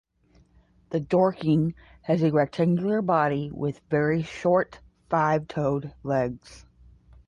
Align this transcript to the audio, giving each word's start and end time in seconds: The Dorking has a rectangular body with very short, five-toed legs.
The 0.89 0.99
Dorking 0.99 1.75
has 2.01 2.23
a 2.23 2.31
rectangular 2.31 3.03
body 3.03 3.51
with 3.51 3.81
very 3.91 4.23
short, 4.23 4.79
five-toed 5.11 5.93
legs. 6.01 6.65